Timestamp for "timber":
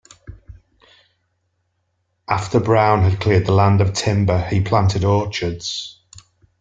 3.93-4.41